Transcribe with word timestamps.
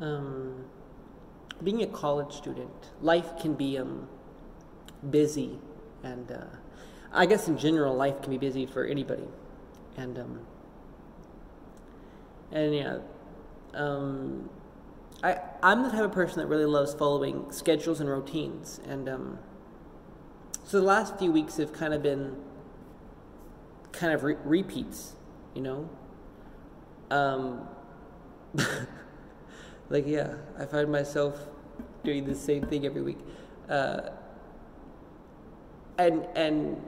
um, 0.00 0.64
being 1.62 1.82
a 1.82 1.86
college 1.86 2.32
student, 2.32 2.90
life 3.00 3.38
can 3.40 3.54
be 3.54 3.78
um, 3.78 4.08
busy, 5.10 5.58
and 6.02 6.30
uh, 6.30 6.44
I 7.12 7.26
guess 7.26 7.48
in 7.48 7.58
general, 7.58 7.94
life 7.94 8.22
can 8.22 8.30
be 8.30 8.38
busy 8.38 8.66
for 8.66 8.84
anybody, 8.84 9.28
and 9.96 10.18
um, 10.18 10.40
and 12.52 12.74
yeah, 12.74 12.98
um, 13.74 14.48
I 15.22 15.38
I'm 15.62 15.82
the 15.82 15.90
type 15.90 16.04
of 16.04 16.12
person 16.12 16.38
that 16.40 16.46
really 16.46 16.64
loves 16.64 16.94
following 16.94 17.50
schedules 17.50 18.00
and 18.00 18.08
routines, 18.08 18.80
and 18.86 19.08
um, 19.08 19.38
so 20.64 20.78
the 20.78 20.86
last 20.86 21.18
few 21.18 21.32
weeks 21.32 21.56
have 21.56 21.72
kind 21.72 21.92
of 21.94 22.02
been 22.02 22.36
kind 23.92 24.12
of 24.12 24.22
re- 24.22 24.36
repeats, 24.44 25.14
you 25.54 25.62
know. 25.62 25.88
Um, 27.10 27.66
like 29.90 30.06
yeah, 30.06 30.34
I 30.58 30.66
find 30.66 30.90
myself 30.90 31.38
doing 32.04 32.24
the 32.24 32.34
same 32.34 32.66
thing 32.66 32.86
every 32.86 33.02
week, 33.02 33.18
uh, 33.68 34.10
and 35.98 36.26
and 36.34 36.82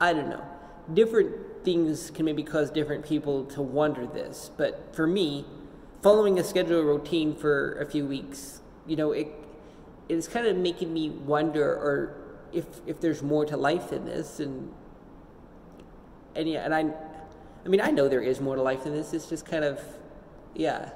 I 0.00 0.12
don't 0.12 0.28
know, 0.28 0.44
different 0.92 1.64
things 1.64 2.10
can 2.10 2.24
maybe 2.24 2.42
cause 2.42 2.70
different 2.70 3.04
people 3.04 3.44
to 3.46 3.62
wonder 3.62 4.06
this, 4.06 4.50
but 4.56 4.94
for 4.94 5.06
me, 5.06 5.46
following 6.02 6.38
a 6.38 6.44
schedule 6.44 6.82
routine 6.82 7.34
for 7.34 7.74
a 7.80 7.86
few 7.86 8.06
weeks, 8.06 8.60
you 8.86 8.96
know, 8.96 9.12
it 9.12 9.28
it's 10.08 10.28
kind 10.28 10.46
of 10.46 10.56
making 10.56 10.92
me 10.92 11.10
wonder 11.10 11.64
or 11.64 12.16
if 12.52 12.66
if 12.86 13.00
there's 13.00 13.22
more 13.22 13.44
to 13.44 13.56
life 13.56 13.90
than 13.90 14.04
this 14.04 14.40
and 14.40 14.72
and 16.34 16.48
yeah 16.48 16.64
and 16.64 16.74
I 16.74 16.92
I 17.64 17.68
mean 17.68 17.80
I 17.80 17.90
know 17.90 18.08
there 18.08 18.20
is 18.20 18.40
more 18.40 18.56
to 18.56 18.62
life 18.62 18.84
than 18.84 18.92
this 18.92 19.12
it's 19.12 19.28
just 19.28 19.46
kind 19.46 19.64
of 19.64 19.80
yeah 20.54 20.90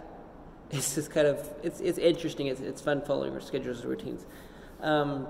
it's 0.71 0.95
just 0.95 1.11
kind 1.11 1.27
of 1.27 1.49
it's 1.63 1.81
it's 1.81 1.99
interesting. 1.99 2.47
It's, 2.47 2.61
it's 2.61 2.81
fun 2.81 3.03
following 3.03 3.33
our 3.35 3.41
schedules 3.41 3.81
and 3.81 3.91
routines. 3.91 4.27
Um, 4.81 5.27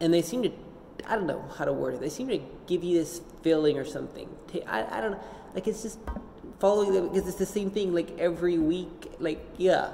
and 0.00 0.12
they 0.12 0.22
seem 0.22 0.42
to 0.42 0.52
I 1.06 1.16
don't 1.16 1.26
know 1.26 1.44
how 1.56 1.64
to 1.64 1.72
word 1.72 1.94
it. 1.94 2.00
They 2.00 2.08
seem 2.08 2.28
to 2.28 2.40
give 2.66 2.82
you 2.82 2.98
this 2.98 3.20
feeling 3.42 3.78
or 3.78 3.84
something. 3.84 4.28
I, 4.66 4.98
I 4.98 5.00
don't 5.00 5.12
know. 5.12 5.20
Like 5.54 5.66
it's 5.66 5.82
just 5.82 5.98
following 6.58 6.92
them 6.92 7.08
because 7.08 7.28
it's 7.28 7.38
the 7.38 7.46
same 7.46 7.70
thing 7.70 7.94
like 7.94 8.18
every 8.18 8.58
week 8.58 9.12
like 9.18 9.44
yeah. 9.56 9.92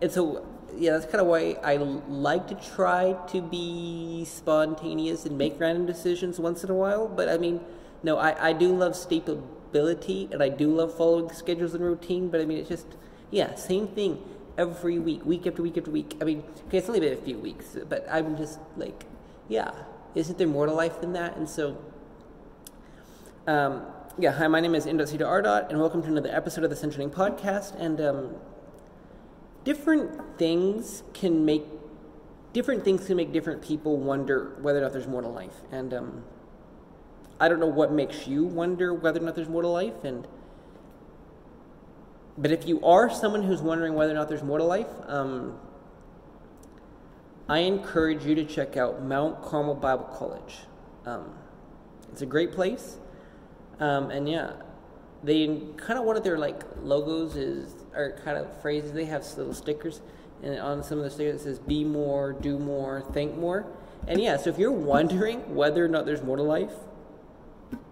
And 0.00 0.10
so 0.10 0.46
yeah, 0.76 0.92
that's 0.92 1.04
kind 1.04 1.20
of 1.20 1.26
why 1.26 1.56
I 1.62 1.76
like 1.76 2.48
to 2.48 2.54
try 2.54 3.16
to 3.28 3.42
be 3.42 4.24
spontaneous 4.24 5.26
and 5.26 5.36
make 5.36 5.58
random 5.60 5.86
decisions 5.86 6.40
once 6.40 6.64
in 6.64 6.70
a 6.70 6.74
while. 6.74 7.08
But 7.08 7.28
I 7.28 7.38
mean, 7.38 7.60
no, 8.02 8.18
I, 8.18 8.48
I 8.48 8.52
do 8.52 8.74
love 8.74 8.96
stability 8.96 10.28
and 10.32 10.42
I 10.42 10.48
do 10.48 10.74
love 10.74 10.96
following 10.96 11.30
schedules 11.32 11.74
and 11.74 11.84
routine. 11.84 12.28
But 12.28 12.40
I 12.40 12.46
mean, 12.46 12.58
it's 12.58 12.68
just, 12.68 12.86
yeah, 13.32 13.54
same 13.54 13.88
thing 13.88 14.22
every 14.58 14.98
week, 14.98 15.24
week 15.24 15.46
after 15.46 15.62
week 15.62 15.78
after 15.78 15.90
week. 15.90 16.16
I 16.20 16.24
mean, 16.24 16.44
okay, 16.68 16.78
it's 16.78 16.88
only 16.88 17.00
been 17.00 17.14
a 17.14 17.16
few 17.16 17.38
weeks, 17.38 17.76
but 17.88 18.06
I'm 18.10 18.36
just 18.36 18.60
like, 18.76 19.06
yeah, 19.48 19.72
isn't 20.14 20.36
there 20.36 20.46
more 20.46 20.66
to 20.66 20.72
life 20.72 21.00
than 21.00 21.14
that? 21.14 21.36
And 21.38 21.48
so, 21.48 21.78
um, 23.46 23.86
yeah, 24.18 24.32
hi, 24.32 24.46
my 24.46 24.60
name 24.60 24.74
is 24.74 24.84
Indot 24.84 25.70
and 25.70 25.80
welcome 25.80 26.02
to 26.02 26.08
another 26.08 26.28
episode 26.30 26.62
of 26.62 26.70
the 26.70 26.76
Sunshining 26.76 27.10
Podcast. 27.10 27.74
And 27.80 28.00
um, 28.02 28.34
different 29.64 30.38
things 30.38 31.02
can 31.14 31.44
make 31.44 31.64
different 32.52 32.84
things 32.84 33.06
can 33.06 33.16
make 33.16 33.32
different 33.32 33.62
people 33.62 33.96
wonder 33.96 34.58
whether 34.60 34.78
or 34.78 34.82
not 34.82 34.92
there's 34.92 35.06
more 35.06 35.22
to 35.22 35.28
life. 35.28 35.62
And 35.70 35.94
um, 35.94 36.24
I 37.40 37.48
don't 37.48 37.60
know 37.60 37.66
what 37.66 37.92
makes 37.92 38.26
you 38.26 38.44
wonder 38.44 38.92
whether 38.92 39.20
or 39.20 39.24
not 39.24 39.34
there's 39.34 39.48
more 39.48 39.62
to 39.62 39.68
life. 39.68 40.04
And 40.04 40.28
but 42.38 42.50
if 42.50 42.66
you 42.66 42.82
are 42.84 43.10
someone 43.10 43.42
who's 43.42 43.60
wondering 43.60 43.94
whether 43.94 44.12
or 44.12 44.16
not 44.16 44.28
there's 44.28 44.42
more 44.42 44.58
to 44.58 44.64
life, 44.64 44.88
um, 45.06 45.58
I 47.48 47.58
encourage 47.60 48.24
you 48.24 48.34
to 48.34 48.44
check 48.44 48.76
out 48.76 49.02
Mount 49.02 49.42
Carmel 49.42 49.74
Bible 49.74 50.04
College. 50.04 50.58
Um, 51.04 51.34
it's 52.10 52.22
a 52.22 52.26
great 52.26 52.52
place, 52.52 52.96
um, 53.80 54.10
and 54.10 54.28
yeah, 54.28 54.52
they 55.22 55.46
kind 55.76 55.98
of 55.98 56.04
one 56.04 56.16
of 56.16 56.24
their 56.24 56.38
like 56.38 56.62
logos 56.82 57.36
is 57.36 57.74
or 57.94 58.18
kind 58.24 58.38
of 58.38 58.60
phrases. 58.62 58.92
They 58.92 59.04
have 59.06 59.26
little 59.36 59.54
stickers, 59.54 60.00
and 60.42 60.58
on 60.58 60.82
some 60.82 60.98
of 60.98 61.04
the 61.04 61.10
stickers 61.10 61.40
it 61.40 61.44
says 61.44 61.58
"Be 61.58 61.84
more, 61.84 62.32
do 62.32 62.58
more, 62.58 63.02
think 63.12 63.36
more." 63.36 63.66
And 64.08 64.20
yeah, 64.20 64.36
so 64.36 64.50
if 64.50 64.58
you're 64.58 64.72
wondering 64.72 65.54
whether 65.54 65.84
or 65.84 65.88
not 65.88 66.06
there's 66.06 66.22
more 66.22 66.36
to 66.36 66.42
life, 66.42 66.72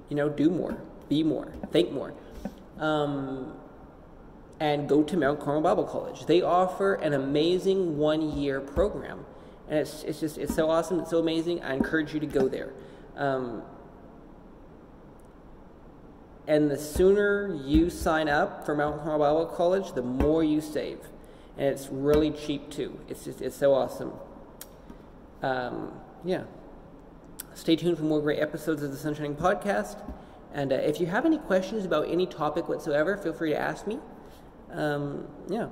you 0.09 0.17
know, 0.17 0.29
do 0.29 0.51
more, 0.51 0.77
be 1.09 1.23
more, 1.23 1.53
think 1.71 1.93
more, 1.93 2.15
um, 2.79 3.55
and 4.61 4.89
go 4.89 5.03
to 5.03 5.17
Mount 5.17 5.41
Carmel 5.41 5.63
Bible 5.63 5.85
College. 5.85 6.27
They 6.27 6.43
offer 6.43 6.95
an 6.95 7.15
amazing 7.15 7.99
one-year 7.99 8.61
program, 8.61 9.25
and 9.69 9.81
it's 9.81 10.05
it's 10.05 10.21
just 10.21 10.39
it's 10.39 10.55
so 10.55 10.71
awesome, 10.71 11.01
it's 11.01 11.11
so 11.11 11.19
amazing. 11.19 11.63
I 11.63 11.75
encourage 11.75 12.15
you 12.15 12.21
to 12.21 12.27
go 12.27 12.47
there. 12.47 12.73
Um, 13.17 13.63
and 16.47 16.71
the 16.71 16.79
sooner 16.79 17.55
you 17.65 17.91
sign 17.91 18.29
up 18.29 18.67
for 18.67 18.75
Mount 18.75 19.03
Carmel 19.03 19.19
Bible 19.19 19.47
College, 19.47 19.93
the 19.93 20.03
more 20.03 20.43
you 20.43 20.61
save. 20.61 20.99
And 21.57 21.69
it's 21.69 21.89
really 21.89 22.31
cheap 22.31 22.71
too. 22.71 22.99
It's 23.09 23.25
just, 23.25 23.41
it's 23.41 23.57
so 23.57 23.73
awesome. 23.73 24.13
Um, 25.43 25.93
yeah. 26.25 26.45
Stay 27.55 27.77
tuned 27.77 27.99
for 27.99 28.05
more 28.05 28.21
great 28.21 28.41
episodes 28.41 28.83
of 28.83 28.91
the 28.91 28.97
Sunshining 28.97 29.37
Podcast. 29.37 29.99
And 30.53 30.73
uh, 30.73 30.77
if 30.77 31.01
you 31.01 31.07
have 31.07 31.25
any 31.25 31.39
questions 31.39 31.85
about 31.85 32.09
any 32.09 32.27
topic 32.27 32.69
whatsoever, 32.69 33.17
feel 33.17 33.33
free 33.33 33.51
to 33.51 33.59
ask 33.59 33.87
me. 33.87 34.01
Um, 34.73 35.27
yeah. 35.49 35.69